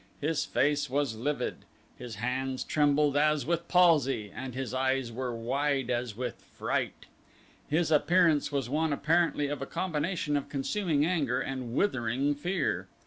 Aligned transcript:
His 0.19 0.45
face 0.45 0.89
was 0.89 1.13
livid; 1.15 1.57
his 1.95 2.15
hands 2.15 2.63
trembled 2.63 3.15
as 3.15 3.45
with 3.45 3.67
palsy, 3.67 4.31
and 4.35 4.55
his 4.55 4.73
eyes 4.73 5.11
were 5.11 5.35
wide 5.35 5.91
as 5.91 6.17
with 6.17 6.41
fright. 6.57 7.05
His 7.69 7.91
appearance 7.91 8.51
was 8.51 8.67
one 8.67 8.93
apparently 8.93 9.45
of 9.45 9.61
a 9.61 9.67
combination 9.67 10.35
of 10.35 10.49
consuming 10.49 11.05
anger 11.05 11.39
and 11.39 11.75
withering 11.75 12.33
fear. 12.33 12.87